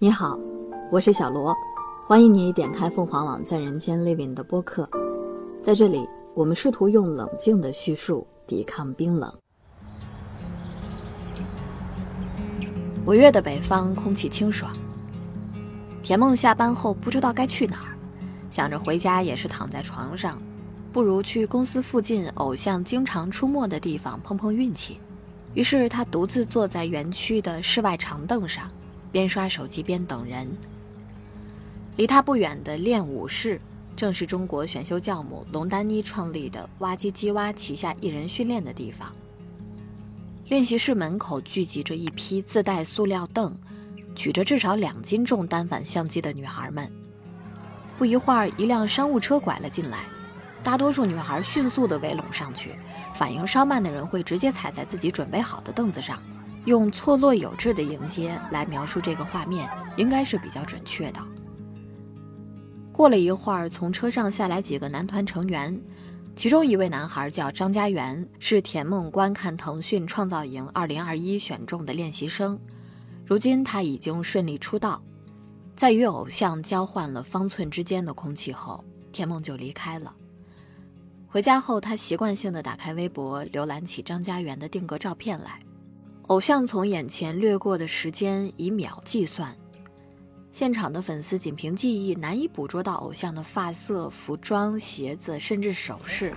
[0.00, 0.36] 你好，
[0.90, 1.54] 我是小罗，
[2.04, 4.90] 欢迎你点开凤凰网在人间 Living 的播客。
[5.62, 9.32] 在这里，我们试图用冷静的叙述抵抗冰冷。
[13.06, 14.76] 五月的北方空气清爽。
[16.02, 17.96] 田梦下班后不知道该去哪儿，
[18.50, 20.42] 想着回家也是躺在床上，
[20.92, 24.98] 不如去公司附近偶像经常出没的地方碰碰运气。
[25.54, 28.68] 于是他独自坐在园区的室外长凳上。
[29.14, 30.50] 边刷手机边等人。
[31.94, 33.60] 离他不远的练武室，
[33.94, 39.12] 正是中国选秀教母龙丹妮创立的哇唧唧哇旗下艺人训练的地方。
[40.48, 43.56] 练习室门口聚集着一批自带塑料凳、
[44.16, 46.90] 举着至少两斤重单反相机的女孩们。
[47.96, 50.06] 不一会儿，一辆商务车拐了进来，
[50.64, 52.74] 大多数女孩迅速地围拢上去，
[53.14, 56.20] 反应稍慢的人会直接踩在自己准备好的凳子上。
[56.64, 61.20] 用错落有致的迎接来描述这个画面，应该是比较准确的。
[62.92, 65.78] 过了一会儿，从车上下来几个男团成员，
[66.36, 72.58] 其中一位男孩叫张家元，是田梦观看腾讯创造营2021选中的练习生。
[73.26, 75.02] 如今他已经顺利出道，
[75.76, 80.14] 在与偶像交换了方寸之间的空气后，田梦就离开了。
[81.26, 85.58] 回家后，他习惯性的打开微博，浏览起张家元的定格照片来。
[86.28, 89.54] 偶像从眼前掠过的时间以秒计算，
[90.52, 96.32] 现场的粉丝仅凭记忆难以捕捉到偶像的发色、服装、鞋子，甚至首饰。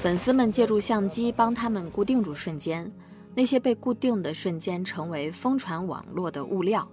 [0.00, 2.90] 粉丝们借助相机帮他们固定住瞬间，
[3.34, 6.88] 那些被固定的瞬间成为疯传网络的物料。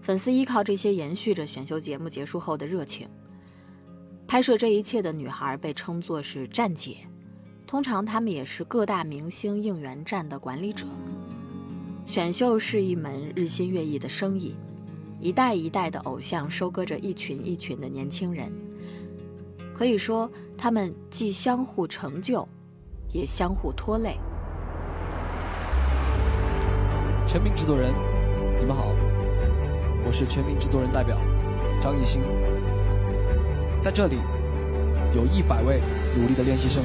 [0.00, 3.06] 粉丝依靠这些延续着选秀节目结束后的热情。
[4.26, 7.06] 拍摄这一切的女孩被称作是站姐。
[7.66, 10.86] 通常，他们也是各大明星应援站的管理者。
[12.06, 14.54] 选秀是一门日新月异的生意，
[15.18, 18.52] 一代一代的偶像收割着一群一群的年轻人。
[19.74, 22.46] 可以说，他们既相互成就，
[23.12, 24.16] 也相互拖累。
[27.26, 27.92] 全民制作人，
[28.60, 28.86] 你们好，
[30.06, 31.18] 我是全民制作人代表
[31.82, 32.22] 张艺兴。
[33.82, 34.18] 在这里，
[35.16, 35.80] 有一百位
[36.16, 36.84] 努力的练习生。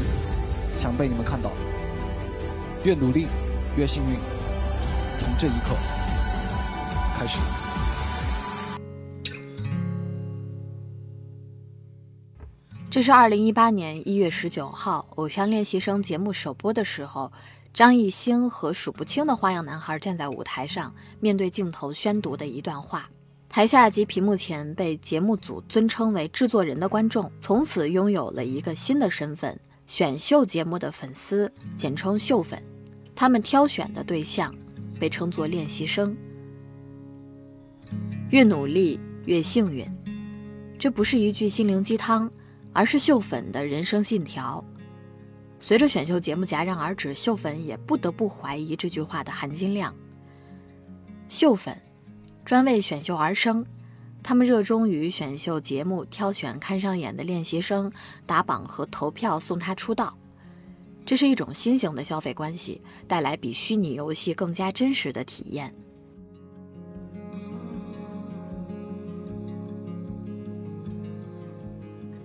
[0.81, 1.51] 想被你们看到，
[2.83, 3.27] 越努力
[3.77, 4.17] 越幸运。
[5.15, 5.75] 从这一刻
[7.15, 7.39] 开始，
[12.89, 17.31] 这是二零一八年一月十九号《偶像练习生》节目首播的时候，
[17.71, 23.07] 张艺兴和数不清的花样男孩站在舞台上，面对镜头宣读的一段话。
[23.49, 29.59] 台下及屏幕前被节目组尊称为制作人的观众，从此拥有了一个新的身份。
[29.91, 32.63] 选秀节目的粉丝，简称秀粉，
[33.13, 34.55] 他们挑选的对象
[34.97, 36.15] 被称作练习生。
[38.29, 39.85] 越努力越幸运，
[40.79, 42.31] 这不是一句心灵鸡汤，
[42.71, 44.63] 而是秀粉的人生信条。
[45.59, 49.93] 随着选秀节目戛然而止，秀粉也不得不怀疑这句话的含金量。
[51.27, 51.77] 秀粉，
[52.45, 53.65] 专为选秀而生。
[54.23, 57.91] 他们热衷于选秀节目，挑选看上眼的练习生，
[58.25, 60.17] 打榜和投票送他出道。
[61.05, 65.73] 这是一种新型的消费关系，带来比虚拟游戏更加真实的体验。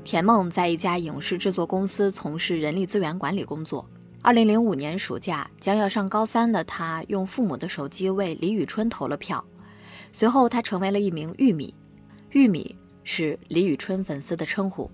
[0.04, 3.88] 田梦在一家影视制作公司从事人力资源管理工作。
[4.22, 9.44] 二零零五年暑假，将要上高三的他用父母的手机为李宇春投了票，
[10.12, 11.74] 随后他成为了一名玉米。
[12.36, 14.90] 玉米是李宇春粉丝的称呼。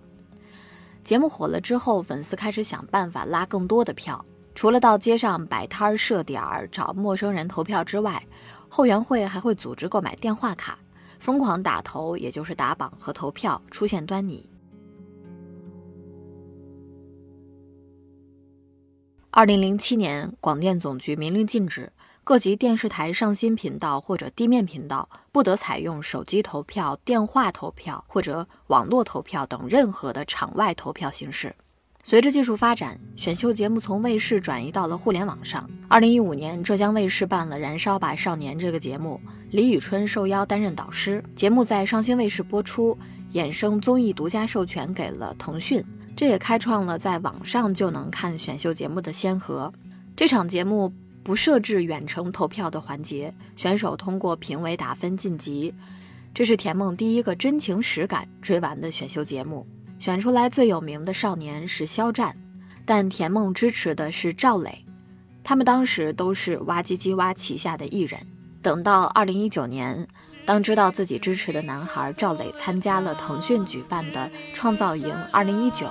[1.02, 4.24] 节目火了之后，粉丝开始想办法拉更多的票。
[4.54, 8.24] 除了到街上摆摊设点找陌生人投票之外，
[8.68, 10.78] 后援会还会组织购买电话卡，
[11.18, 14.48] 疯狂打头，也就是打榜和投票出现端倪。
[19.32, 21.92] 二零零七年，广电总局明令禁止。
[22.24, 31.52] 各级电视台上新频道或者地面频道不得采用手机投票、电话投票或者网络投票等任何的场外投票形式。
[32.04, 35.68] 随着技术发展，选秀节目从卫视转移到了互联网上。
[35.88, 39.20] 二零一五年，浙江卫视办了《燃烧吧少年》这个节目，
[39.50, 41.22] 李宇春受邀担任导师。
[41.34, 42.96] 节目在上新卫视播出，
[43.32, 45.84] 衍生综艺独家授权给了腾讯，
[46.16, 49.72] 这也开创了在网上就能看选秀节目的先河。
[50.16, 50.92] 这场节目。
[51.22, 55.74] 不设置远程投票的环节，选手通过评委打分晋级。
[56.34, 59.66] 这是田梦第一个真情实感追完的选秀节目。
[59.98, 62.36] 选出来最有名的少年是肖战，
[62.84, 64.84] 但田梦支持的是赵磊。
[65.44, 68.18] 他们当时都是哇唧唧哇旗下的艺人。
[68.60, 70.06] 等到二零一九年，
[70.44, 75.86] 当知道自己支持的男孩赵磊参加了腾讯举办的《创造营二零一九》，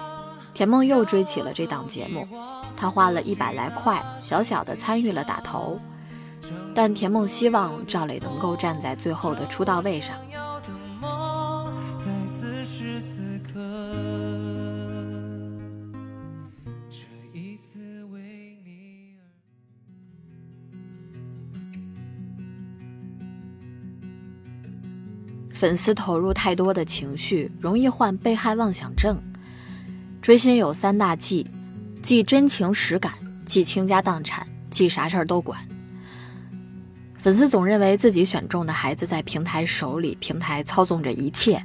[0.54, 2.28] 田梦又追起了这档节目。
[2.76, 5.80] 他花了一百来块，小小的参与了打头。
[6.74, 10.16] 但田梦希望赵磊能够站在最后的出道位上。
[25.54, 29.16] 粉丝投入太多的情绪，容易患被害妄想症。
[30.22, 31.48] 追星有三大忌：
[32.04, 33.12] 忌真情实感，
[33.44, 35.60] 忌倾家荡产，忌啥事儿都管。
[37.18, 41.60] 粉丝总认为自己选中的孩子在平台手里，平台操纵着一切，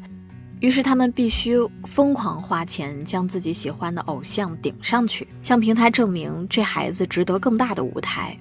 [0.60, 8.34] 于是他们必须疯狂花钱将自己喜欢的偶像顶上去，向平台证明这孩子值得更大的舞台。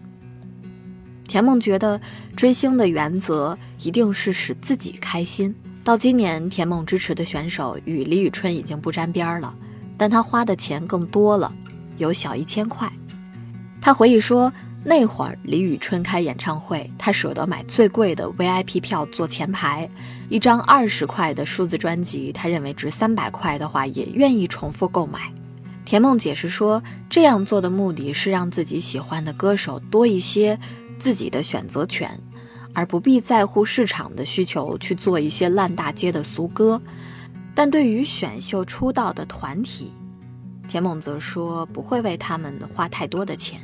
[1.27, 1.99] 田梦觉得
[2.37, 5.53] 追星的原则一定是使自己开心。
[5.83, 9.53] 到今年，田梦支持的选手与李宇春已经不沾边了，
[9.97, 11.53] 但他花的钱更多了，
[11.97, 12.91] 有小一千块。
[13.81, 14.51] 他回忆说，
[14.83, 19.89] 那会儿李宇春开演唱会，他舍得买最贵的 VIP 票坐前排，
[20.29, 25.31] 一张二十块的数字专辑，他认为值三百块的话，也愿意重复购买。
[25.85, 30.59] 田梦解释说，这样做的目的是让自己喜欢的歌手多一些。
[30.97, 32.09] 自己的选择权，
[32.73, 36.81] 而不必在乎市场的需求去做一些烂大街的俗歌。
[37.55, 39.93] 但对于选秀出道的团体，
[40.67, 43.59] 田梦则说不会为他们花太多的钱。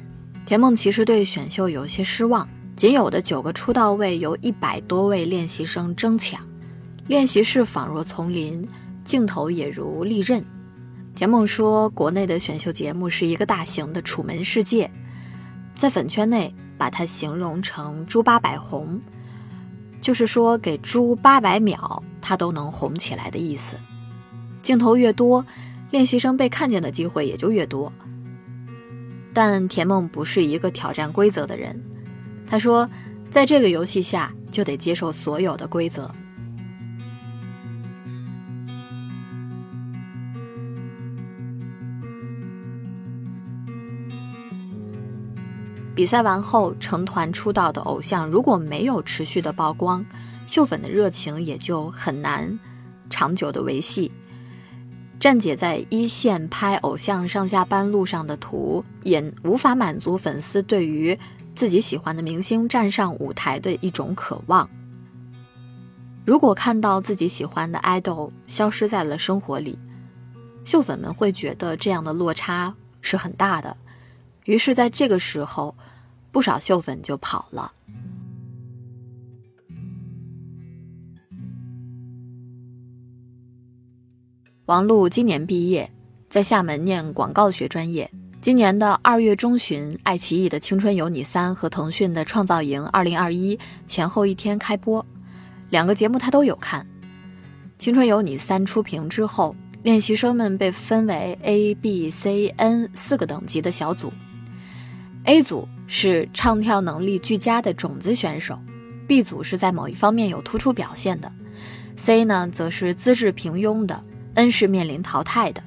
[0.46, 6.42] 田梦其实对选秀有些失望，仅有的九个出道位由一百多位练习生争抢，
[7.08, 8.68] 练习室仿若丛林，
[9.04, 10.44] 镜头也如利刃。
[11.14, 14.90] 田梦说，国内的选秀节目是一个大型的楚门世界，
[15.76, 16.56] 在粉圈内。
[16.82, 19.00] 把它形容成“猪八百红”，
[20.02, 23.78] 就是说给猪八百秒，它都能红起来的意思。
[24.62, 25.46] 镜头越多，
[25.92, 27.94] 练习生被看见的机会也就越多。
[29.34, 31.82] 但田梦不是一个挑战规则的人，
[32.46, 32.90] 他说，
[33.30, 36.14] 在这个游戏下就得接受所有的规则。
[45.94, 50.06] 比赛完后，成团出道的偶像如果没有持续的曝光，
[50.48, 52.58] 秀粉的热情也就很难
[53.10, 54.12] 长久的维系。
[55.20, 61.18] 站姐在一线拍偶像上下班路上的图，也无法满足粉丝对于
[61.56, 64.68] 自己喜欢的明星站上舞台的一种渴望。
[66.26, 69.78] 如果看到自己喜欢的爱豆消失在了生活里，
[70.64, 73.76] 秀粉们会觉得这样的落差是很大的。
[74.52, 75.74] 于是，在这个时候。
[76.34, 77.74] 不少秀粉就跑了。
[84.68, 85.92] 王璐今年毕业，
[86.30, 88.10] 在厦门念广告学专业。
[88.40, 95.06] 今年的二月中旬，爱奇艺的《青春有你三》和腾讯的《创造营二零二一》前后一天开播，
[95.70, 96.82] 两个节目他都有看。
[97.78, 99.54] 《青春有你三》出屏之后，
[99.84, 104.14] 练习生们被分为 A、B、C、N 四个等级的小组。
[105.26, 108.58] A 组是唱跳能力俱佳的种子选手
[109.08, 111.32] ，B 组是在某一方面有突出表现的
[111.96, 115.62] ，C 呢则是资质平庸的，N 是面临淘汰的。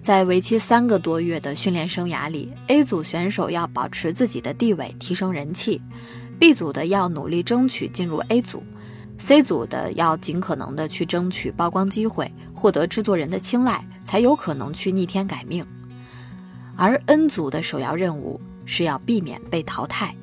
[0.00, 5.82] 在为期三个多月的训练生涯里，A 组选手要保持自己的地位，提升人气
[6.38, 8.62] ；B 组的要努力争取进入 A 组
[9.18, 15.66] ；C 组的要尽可能的去争取曝光机会，获得制作人的青睐，才有可能去逆天改命。
[16.76, 18.40] 而 N 组的首要任务。
[18.70, 20.14] 是要避免被淘汰。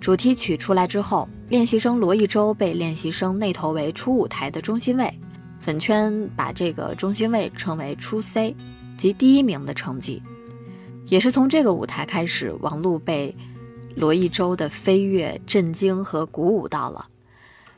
[0.00, 5.08] 主题曲出来之后，练习生罗一舟被练习生内投为初舞台的中心位，
[5.60, 8.56] 粉圈把这个中心位称为初 C，
[8.98, 10.20] 即第一名的成绩。
[11.06, 13.32] 也是从这个舞台开始，王璐被
[13.94, 17.06] 罗一舟的飞跃震惊和鼓舞到了。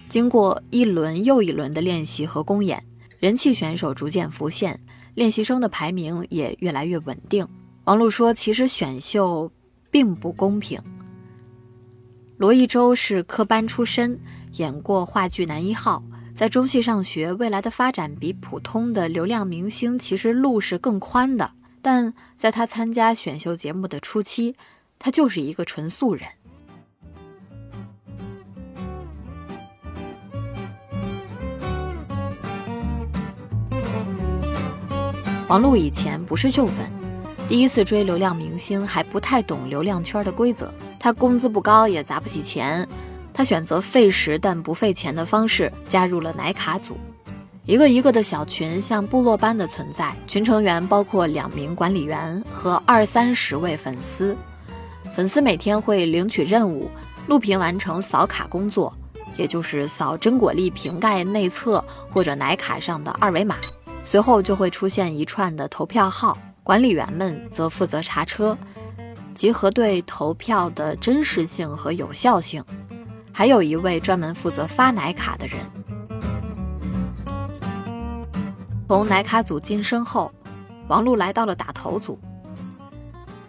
[0.09, 2.83] 经过一轮又一轮的练习和公演，
[3.19, 4.81] 人气选手逐渐浮现，
[5.15, 7.47] 练习生的排名也越来越稳定。
[7.85, 9.53] 王璐说：“其实选秀。”
[9.95, 10.83] 并不公平。
[12.37, 14.19] 罗一舟是科班出身，
[14.55, 16.03] 演过话剧男一号，
[16.35, 21.49] 在中戏上学，未来的发展比普通的流量明星其实路是更宽的。
[21.81, 24.57] 但在他参加选秀节目的初期，
[24.99, 26.29] 他就是一个纯素人。
[35.47, 36.94] 王璐以前不是秀粉。
[37.47, 42.89] 第一次追流量明星还不太懂流量圈的规则，他工资不高也砸不起钱，
[43.35, 46.97] 他选择费时但不费钱的方式加入了奶卡组，
[47.67, 54.35] 一个一个的小群像部落般的存在，群成员包括两名管理员和二三十位粉丝。
[55.15, 56.91] 粉丝每天会领取任务，
[57.29, 58.93] 录屏完成扫卡工作，
[59.37, 63.57] 也就是扫真果粒瓶盖内侧或者奶卡上的二维码，
[64.03, 68.57] 随后就会出现一串的投票号，管理员们则负责查车，
[69.35, 72.65] 及核对投票的真实性和有效性。
[73.31, 75.61] 还有一位专门负责发奶卡的人。
[78.89, 80.33] 从奶卡组晋升后，
[80.89, 82.19] 王璐来到了打头组。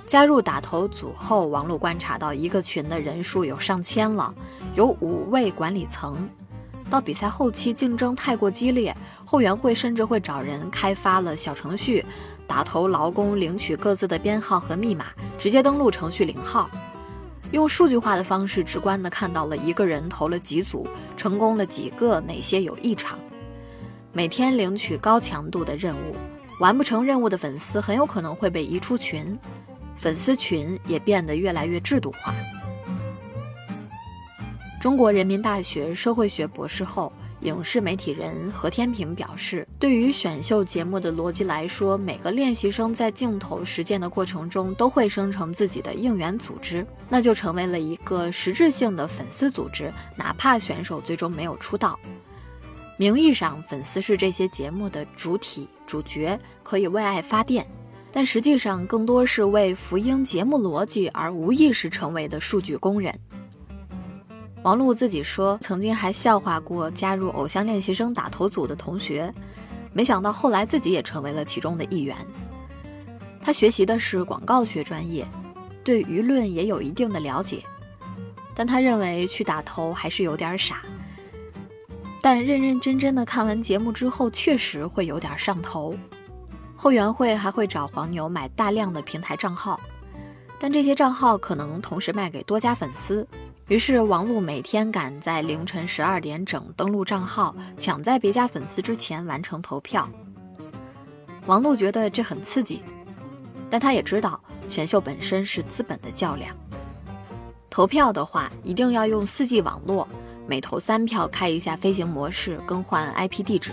[0.06, 4.36] 加入打头组后，王璐观察到一个群的人数有上千了，
[4.74, 6.30] 有五位管理层。
[6.90, 12.06] 到比赛后期，竞争太过激烈，后援会甚至会找人开发了小程序，
[12.48, 15.06] 打头劳工领取各自的编号和密码，
[15.38, 16.70] 直接登录程序领号。
[17.52, 23.20] 用数据化的方式，直观地看到了一个人投了几组，成功了几个，哪些有异常。
[24.14, 26.16] 每天领取高强度的任务，
[26.60, 29.38] 完不成任务的粉丝很有可能会被移出群，
[29.96, 32.34] 粉丝群也变得越来越制度化。
[34.82, 37.12] 中国人民大学社会学博士后。
[37.42, 52.00] 影视媒体人何天平表示，对于选秀节目的逻辑来说，每个练习生在镜头实践的过程中都会生成自己的应援组织，那就成为了一个实质性的粉丝组织，哪怕选手最终没有出道。
[52.98, 57.68] 名义上，粉丝是这些节目的主体主角，可以为爱发电，
[58.12, 63.14] 但实际上更多是为福音节目逻辑而无意识成为的数据工人。
[64.66, 69.32] 王璐自己说，曾经还笑话过加入偶像练习生打头组的同学，
[69.94, 72.18] 没想到后来自己也成为了其中的一员。
[73.40, 75.24] 他学习的是广告学专业，
[75.84, 77.64] 对舆论也有一定的了解，
[78.56, 80.82] 但他认为去打头还是有点傻。
[82.20, 85.96] 但认认真真的看完节目之后，确实会有点上头。
[86.76, 89.80] 后援会还会找黄牛买大量的平台账号，
[90.60, 93.28] 但这些账号可能同时卖给多家粉丝。
[93.68, 100.08] 于是，王璐每天赶在凌晨十二点整登录账号，抢在别家粉丝之前完成投票。
[101.48, 102.84] 王璐觉得这很刺激，
[103.68, 106.56] 但他也知道选秀本身是资本的较量。
[107.68, 110.08] 投票的话，一定要用 4G 网络，
[110.46, 113.72] 每投三票开一下飞行模式，更换 IP 地址。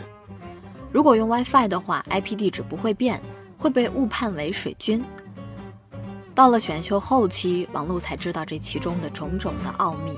[0.90, 3.20] 如果用 WiFi 的话，IP 地址不会变，
[3.58, 5.04] 会被误判为水军。
[6.34, 10.16] 到了选秀后期，王璐才知道这其中的种种的奥秘。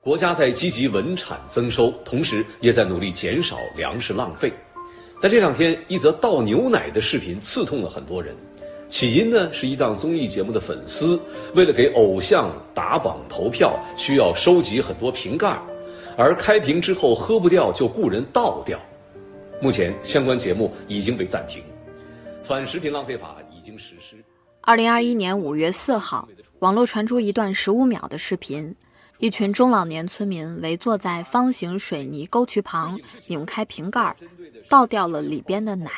[0.00, 4.52] 国家在积极稳产增收，同时也在努力减少粮食浪费。
[5.20, 8.36] 但这两天，一则倒牛奶的视频刺痛了很多人。
[8.88, 11.18] 起因呢，是一档综艺节目的粉丝
[11.54, 15.58] 为了给偶像打榜投票，需要收集很多瓶盖。
[16.16, 18.80] 而开瓶之后喝不掉就雇人倒掉，
[19.60, 21.62] 目前相关节目已经被暂停，
[22.42, 24.16] 反食品浪费法已经实施。
[24.62, 26.26] 二零二一年五月四号，
[26.60, 28.74] 网络传出一段十五秒的视频，
[29.18, 34.16] 一群中老年村民围坐在方形水泥沟渠旁，拧开瓶盖，
[34.70, 35.90] 倒掉了里边的奶。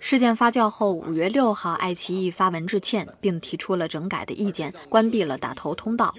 [0.00, 6.12] 事件发酵后，五月六号，爱奇艺发文致歉，并提出了整改的意见，关闭了打头通道。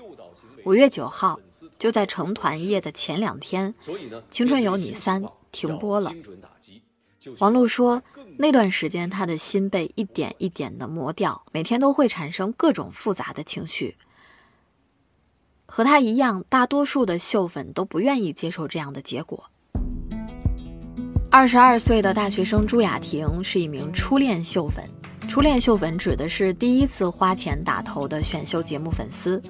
[0.64, 1.38] 五月九号。
[1.78, 3.74] 就在成团夜的前两天，
[4.30, 6.14] 《青春有你三》停播了。
[7.40, 8.04] 王璐说，
[8.38, 13.98] 那段时间他的心被一点一点的磨掉，每天都会产生各种复杂的情绪。
[15.66, 19.50] 和他一样，大多数的秀粉都不愿意接受这样的结果。
[21.32, 24.88] 二十二岁的大学生朱雅婷是一名初恋秀粉，
[25.28, 29.42] 初恋秀粉指的是第一次花钱打头的选秀节目粉丝。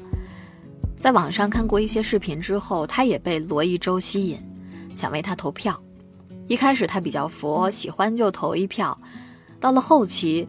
[0.99, 4.39] 在网上看过一些视频之后，他也被罗一舟吸引，
[4.95, 5.79] 想为他投票。
[6.47, 8.99] 一开始他比较佛，喜欢就投一票。
[9.59, 10.47] 到了后期，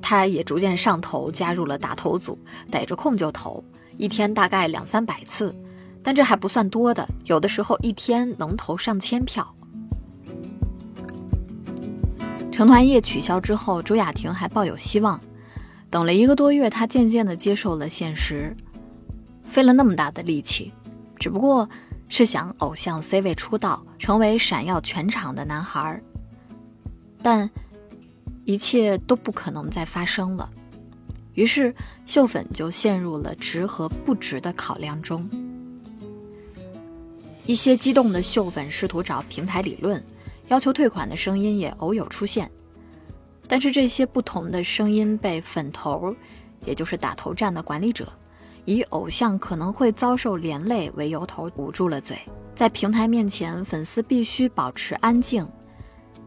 [0.00, 2.38] 他也逐渐上头，加入了打头组，
[2.70, 3.62] 逮着空就投，
[3.96, 5.54] 一天大概两三百次。
[6.02, 9.52] 但这还不算多的，有的时候一天能投上千票。
[12.52, 15.20] 成团夜取消之后，朱雅婷还抱有希望。
[15.90, 18.56] 等了一个多月，她渐渐地接受了现实。
[19.46, 20.72] 费了那么大的力气，
[21.18, 21.68] 只不过
[22.08, 26.00] 是想偶像 C 位出道，成为闪耀全场的男孩。
[27.22, 27.50] 但
[28.44, 30.50] 一切都不可能再发生了，
[31.34, 31.74] 于是
[32.04, 35.28] 秀粉就陷入了值和不值的考量中。
[37.44, 40.04] 一些激动的秀粉试图找平台理论，
[40.48, 42.50] 要求退款的声音也偶有出现。
[43.48, 46.14] 但是这些不同的声音被粉头，
[46.64, 48.12] 也就是打头战的管理者，
[48.66, 52.18] 以偶像可能会遭受连累为由头捂住了嘴。
[52.54, 55.48] 在平台面前，粉丝必须保持安静，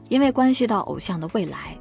[0.09, 1.77] 因为关系到偶像的未来。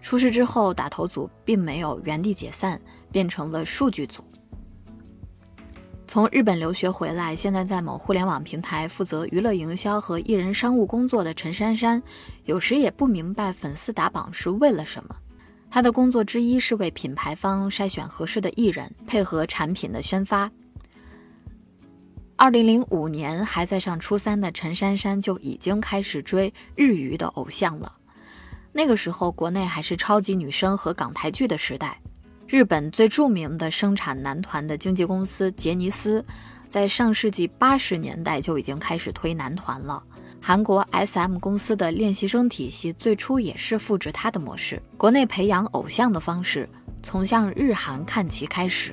[0.00, 4.24] 出事之后，打头组并没有原地解散，变成了数据组。
[6.08, 12.02] 从日本留学回来，现在在某互联网平台负责娱乐营销和艺人商务工作的陈珊珊，
[12.44, 15.14] 有时也不明白粉丝打榜是为了什么。
[15.74, 20.52] 他的工作之一是为品牌方筛选合适的艺人，配合产品的宣发。
[22.36, 27.90] 二零零五年，还在上初三的陈珊珊就已经开始追日语的偶像了。
[28.70, 31.98] 那个时候，国内还是超级女声和港台剧的时代。
[32.46, 36.22] 日本最著名的生产男团的经纪公司杰尼斯，
[36.68, 40.04] 在上世纪八十年代就已经开始推男团了。
[40.44, 44.82] 韩国 S.M 公司的练习生体系最初也是复制它的模式。
[44.96, 46.68] 国内培养偶像的方式，
[47.00, 48.92] 从向日韩看齐开始。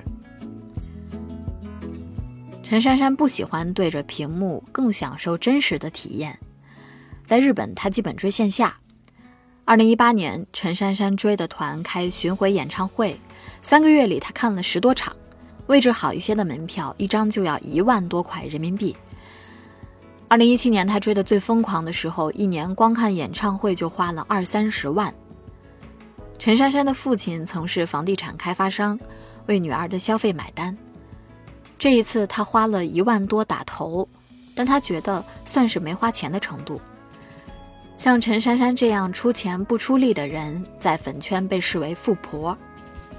[2.61, 6.37] 陈珊珊不喜欢对着屏幕，更享受真实的体验。
[7.25, 8.77] 在日本，她基本追线下。
[9.65, 13.19] 二零一八年，陈珊珊追的团开巡回演唱会。
[13.63, 15.15] 三个月里，他看了十多场，
[15.65, 18.95] 位置好一些的门票一张就要一万多块人民币。
[20.29, 25.11] 二零一七年，他追的最疯狂的时候，一年光看演唱会就花了二三十万。
[26.37, 28.97] 陈珊珊的父亲曾是房地产开发商，
[29.47, 30.77] 为女儿的消费买单。
[31.79, 34.07] 这一次，他花了一万多打头，
[34.53, 36.79] 但他觉得算是没花钱的程度。
[37.97, 42.55] 像陈珊珊这样出钱不出力的人，在粉圈被视为富婆。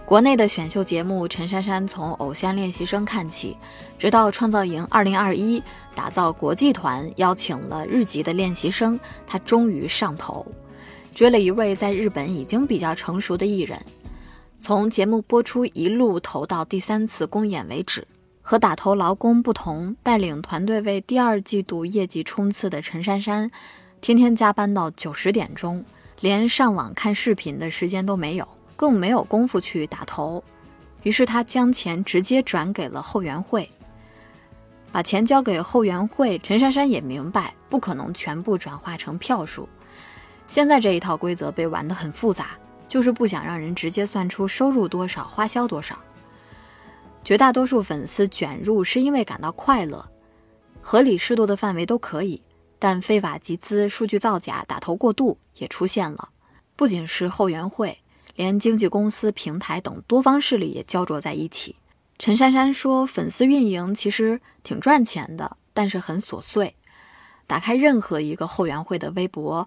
[0.07, 3.57] 国内的选秀节目，陈珊珊从偶像练习生看起，
[3.99, 5.63] 直到创造营2021
[5.95, 10.47] 打造国际团，邀请了日籍的练习生，他终于上头，
[11.15, 13.79] 追了一位在日本已经比较成熟的艺人。
[14.59, 18.07] 从节目播出一路投到第三次公演为止，
[18.43, 23.51] 和打头劳工不同，带领团队为第二季度业绩冲刺的陈珊珊，
[24.01, 25.85] 天天加班到九十点钟，
[26.21, 28.47] 连上网看视频的时间都没有。
[28.77, 30.43] 更没有功夫去打头，
[31.03, 33.71] 于是他将钱直接转给了后援会。
[34.93, 39.69] 把钱交给后援会，陈珊珊也明白不可能全部转化成票数。
[40.47, 45.99] 现在这一套规则被玩得很复杂，就是不想让人直接算出收入多少、花销多少。
[47.23, 50.09] 绝大多数粉丝卷入是因为感到快乐，
[50.81, 52.43] 合理适度的范围都可以，
[52.79, 56.31] 但非法集资、数据造假、打头过度也出现了。
[56.75, 57.99] 不仅是后援会。
[58.37, 61.77] 连经纪公司、平台等多方势力也焦灼在一起。
[62.21, 66.77] 陈珊珊说：“粉丝运营其实挺赚钱的，但是很琐碎。
[67.47, 69.67] 打开任何一个后援会的微博，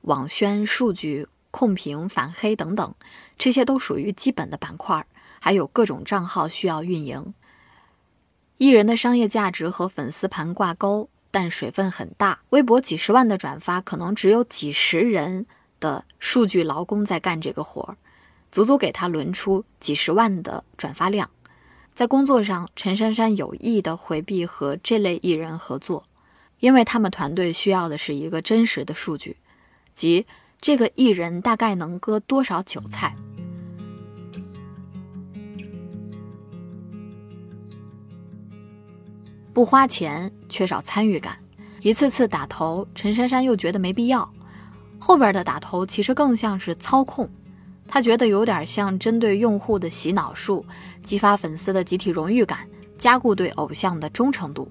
[0.00, 2.92] 网宣、数据控评、反黑等等，
[3.38, 5.06] 这些都属于基本的板块。
[5.38, 7.32] 还有各种账号需要运营。
[8.58, 12.40] 艺人的商业价值和粉丝盘挂钩，但水分很大。
[12.50, 15.46] 微博几十万的转发，可能只有几十人
[15.78, 17.96] 的数据劳工在干这个活儿。”
[18.50, 21.30] 足足给他轮出几十万的转发量，
[21.94, 26.04] 在工作上，陈珊珊有意的回避和这类艺人合作，
[26.58, 29.36] 因为他们团队需要的是一个真实的数据，
[29.92, 30.26] 即
[30.60, 33.14] 这个艺人大概能割多少韭菜。
[39.52, 41.36] 不花钱，缺少参与感，
[41.82, 44.32] 一次次打头，陈珊珊又觉得没必要。
[44.98, 47.28] 后边的打头其实更像是操控。
[47.94, 50.64] 他觉得有点像针对用户的洗脑术，
[51.02, 54.66] 激发粉丝的集体荣誉感，加固对偶像的忠诚度。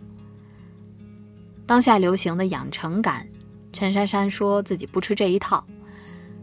[1.67, 3.27] 当下流行的养成感，
[3.71, 5.63] 陈珊珊说自己不吃这一套。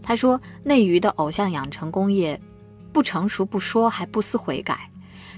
[0.00, 2.40] 他说，内娱的偶像养成工业
[2.92, 4.88] 不成熟不说，还不思悔改，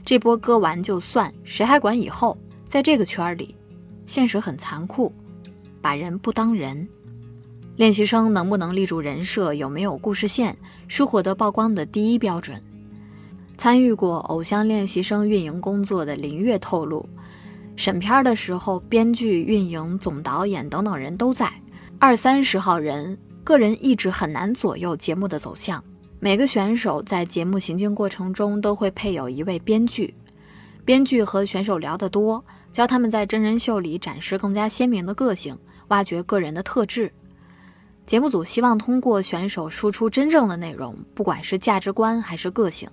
[0.04, 2.36] 这波割完就算，谁还管以后？
[2.68, 3.56] 在这个圈里，
[4.06, 5.10] 现实很残酷，
[5.80, 6.86] 把人不当人。
[7.76, 10.56] 练习生能不能立住人设，有没有故事线，
[10.86, 12.62] 是获得曝光的第一标准。
[13.56, 17.08] 参与过偶像练习生运营工作的林月透露，
[17.76, 21.50] 审片的时候，编剧、运营、总导演等等人都在，
[21.98, 25.82] 二三十号人，个人意志很难左右节目的走向。
[26.18, 30.14] 每个选手在节目行进过程中都会配有一位编剧，
[30.84, 35.56] 编剧和选手聊得多，教他们在真人秀里展示更加鲜明的个性，
[35.88, 37.10] 挖掘个人的特质。
[38.06, 42.88] 节目组希望通过选手输出真正的内容，不管是价值观还是个性。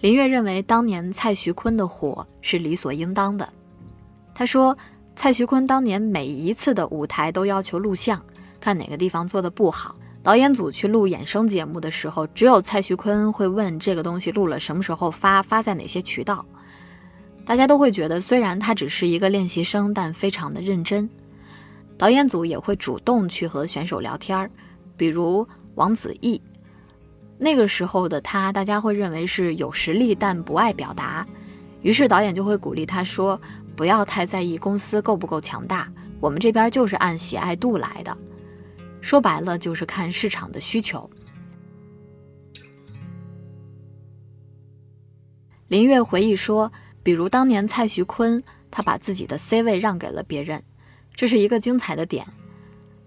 [0.00, 3.48] 林月认为，当年蔡徐坤的火是理所应当的。
[4.34, 4.76] 他说，
[5.14, 8.22] 蔡徐坤当年每一次的舞台都要求录像，
[8.60, 16.44] 看哪个地方做的不好，导演组去录衍生节目的时候，只有蔡徐坤会问这个东西录了什么时候发，发在哪些渠道。
[17.46, 21.08] 大家都会觉得，虽然他只是一个练习生，但非常的认真。
[21.98, 24.50] 导演组也会主动去和选手聊天儿，
[24.96, 26.40] 比如王子异。
[27.38, 31.26] 那个时候的他，大家会认为是有实力但不爱表达，
[31.82, 33.40] 于是导演就会鼓励他说
[33.76, 38.16] ：“不要太在意公司够不够强大，我们这边就是按喜爱度来的。”
[39.02, 41.08] 说白了就是看市场的需求。
[45.68, 50.62] 林月回忆说：“比如当年蔡徐坤，他把自己的 C 位让给了别人，
[51.16, 52.24] 这是一个精彩的点。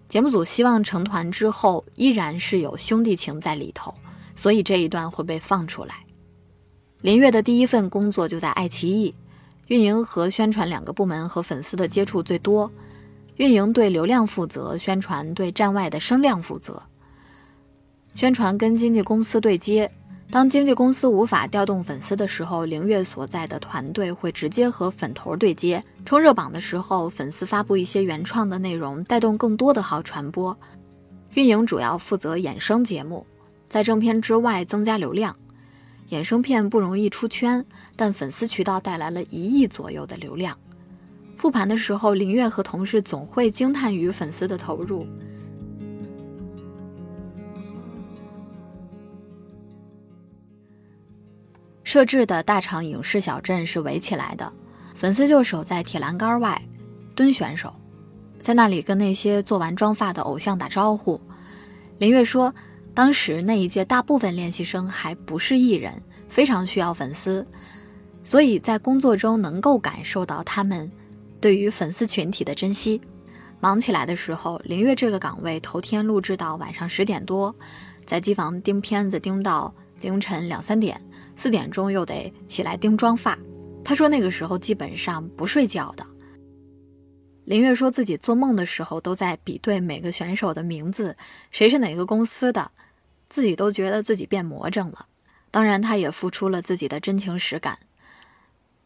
[0.10, 3.94] 节目组希望成团之后依然是有兄弟情在里头，
[4.36, 6.04] 所以这一段会被放出来。”
[7.02, 9.14] 林月的第一份工作就在爱奇艺，
[9.68, 12.70] 运营和宣传两个部门和粉丝的接触最多。
[13.38, 16.84] 运营对流量负责，宣传对站外的声量负责。
[18.16, 19.90] 宣传跟经纪公司对接，
[20.32, 25.84] 当经纪公司无法调动粉丝的时候，凌月所在的团队会直接和粉头对接。
[26.06, 30.56] 冲热榜的时候，粉丝发布一些原创的内容，带动更多的号传播。
[31.34, 33.26] 运营主要负责衍生节目，
[33.68, 35.36] 在正片之外增加流量。
[36.12, 37.66] 衍生片不容易出圈，
[37.96, 40.56] 但粉丝渠道带来了一亿左右的流量。
[41.38, 45.08] 复盘的时候，林月和同事总会惊叹于粉丝的投入。
[51.90, 54.54] 设置的大场影视小镇是围起来的，
[54.94, 56.62] 粉丝就守在铁栏杆外，
[57.16, 57.74] 蹲选手，
[58.40, 61.20] 在那里跟那些做完妆发的偶像打招呼。
[61.98, 62.54] 林月说，
[62.94, 65.92] 当时那一届大部分练习生还不是艺人，
[66.28, 67.44] 非常需要粉丝，
[68.24, 70.92] 所以在工作中能够感受到他们。
[71.42, 73.02] 对于粉丝群体的珍惜，
[73.60, 77.56] 忙起来的时候，林月这个岗位头天录制到晚上十点多，
[78.06, 81.02] 在机房盯片子盯到凌晨两三点，
[81.40, 83.40] 四点钟又得起来盯妆发。
[83.82, 86.06] 他说那个时候基本上不睡觉的。
[87.46, 91.16] 林月说自己做梦的时候都在比对每个选手的名字，
[91.50, 92.72] 谁是哪个公司的，
[93.30, 95.08] 自己都觉得自己变魔怔了。
[95.50, 97.80] 当然，他也付出了自己的真情实感。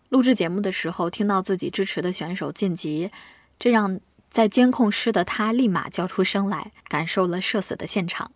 [0.09, 3.09] 录制节目的时候，听到自己支持的选手晋级，
[3.57, 8.31] 这让在监控室的他立马叫出声来，感受了社死的现场。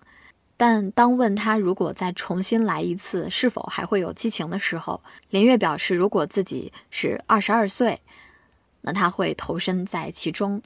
[0.60, 8.02] 但当问他如果再重新来一次，是否还会有激情的时候，林月表示，如果自己是二十二岁，
[8.82, 10.60] 那他会投身在其中；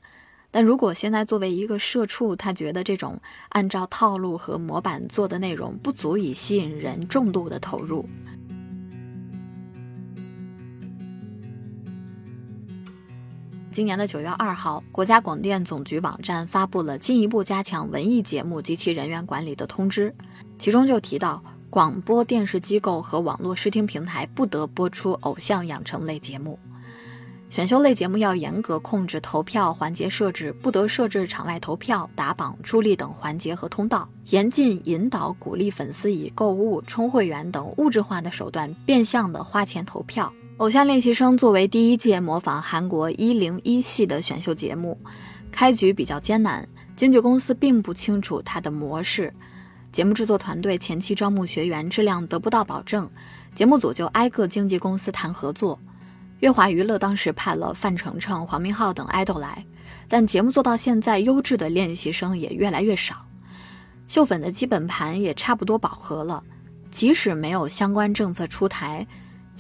[0.50, 8.08] 但如果现在作为一个社畜，他觉得这种按照套路和模板做的内容不足以吸引人重度的投入。
[13.72, 20.14] 今年的九月二号，国家广电总局网站发布了进一步加强文艺节目及其人员管理的通知，
[20.60, 26.60] 其中就提到，广播电视机构和网络视听平台不得播出偶像养成类节目，
[27.50, 40.34] 选秀类节目要严格控制投票环节设置，不得设置场外投票、打榜、助力等环节和通道，严禁引导鼓励粉丝以购物、充会员等物质化的手段变相的花钱投票。
[40.62, 44.96] 偶像练习生作为第一届模仿韩国一零一系的选秀节目，
[45.52, 49.34] 开局比较艰难，经纪公司并不清楚它的模式，
[49.92, 53.10] 节目制作团队前期招募学员质量得不到保证，
[53.56, 55.80] 节目组就挨个经纪公司谈合作。
[56.42, 59.66] 乐华娱乐当时派了范丞丞、黄明昊等爱豆来，
[60.08, 63.26] 但节目做到现在，优质的练习生也越来越少，
[64.08, 66.44] 秀粉的基本盘也差不多饱和了，
[66.92, 69.08] 即使没有相关政策出台。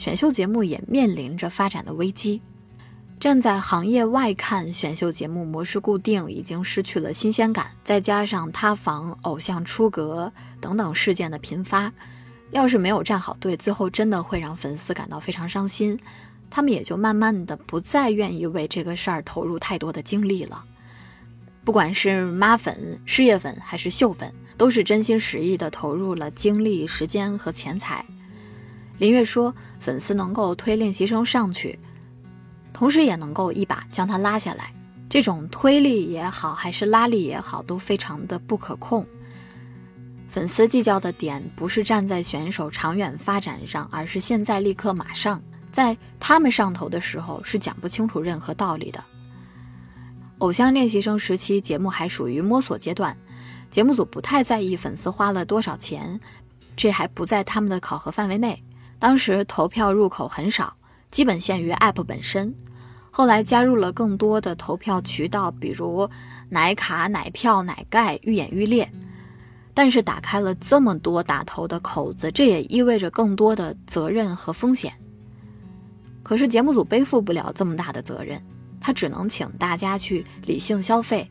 [0.01, 2.41] 选秀节目也面临着发展的危机。
[3.19, 7.67] 站在行业外看，选秀节目模式固定，已经失去了新鲜感。
[7.83, 11.93] 再加上塌房、偶像出格等等事件的频发，
[12.49, 15.95] 要是没有站好队，最后真的会让粉丝感到非常伤心。
[16.49, 20.65] 他们也就慢慢的不再愿意为这个事儿投入太多的精力了。
[21.63, 28.03] 不管是妈粉、事业粉还是秀粉，都是真心实意的投入了精力、时间和钱财。
[29.01, 31.79] 林月说：“粉丝能够推练习生上去，
[32.71, 34.71] 同时也能够一把将他拉下来。
[35.09, 39.03] 这种推力也好，还是拉力也好，都非常的不可控。
[40.29, 45.41] 粉丝计较的点不是站在选手长远发展上，而是现在立刻马上。
[45.71, 49.03] 在他们上头的时候，是讲不清楚任何道理的。
[50.37, 53.17] 偶像练习生时期，节目还属于摸索阶段，
[53.71, 56.19] 节目组不太在意粉丝花了多少钱，
[56.75, 58.63] 这还不在他们的考核范围内。”
[59.01, 60.75] 当时投票入口很少，
[61.09, 62.53] 基本限于 App 本身。
[63.09, 66.07] 后来加入了更多的投票渠道，比如
[66.49, 68.87] 奶卡、奶票、奶盖、愈演愈烈。
[69.73, 74.93] 但是打开了这么多打头的口子，这也意味着更多的责任和风险。
[76.21, 78.39] 可是节目组背负不了这么大的责任，
[78.79, 81.27] 他只能请大家去理性消费。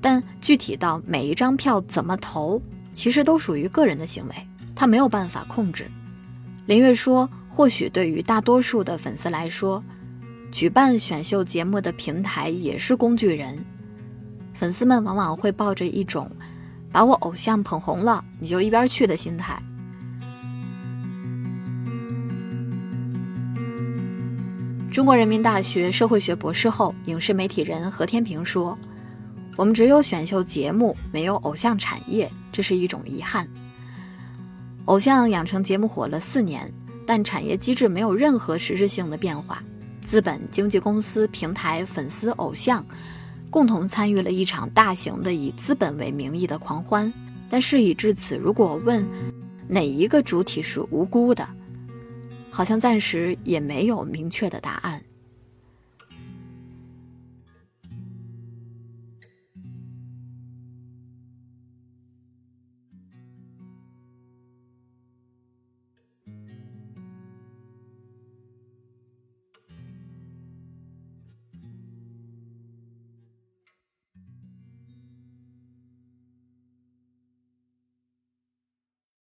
[0.00, 2.60] 但具体到每一张票怎么投，
[2.92, 4.34] 其实都属于个人的行为，
[4.74, 5.88] 他没有办法控制。
[6.68, 9.82] 林月说：“或许对于大多数的粉丝来说，
[10.52, 13.64] 举办选秀节目的平台也是工具人。
[14.52, 16.30] 粉丝们往往会抱着一种
[16.92, 19.62] ‘把我偶像捧红了，你就一边去’的心态。”
[24.92, 28.78] 中国人民大学社会学博士后、影视媒体人何天平说。
[29.56, 33.48] 我们只有选秀节目，没有偶像产业，这是一种遗憾。
[34.88, 36.72] 偶像养成节目火了四年，
[37.04, 39.62] 但产业机制没有任何实质性的变化。
[40.00, 42.82] 资本、经纪公司、平台、粉丝、偶像，
[43.50, 47.12] 共同参与了一场大型的以资本为名义的狂欢。
[47.50, 49.06] 但事已至此，如果问
[49.68, 51.46] 哪一个主体是无辜的，
[52.50, 55.02] 好像暂时也没有明确的答案。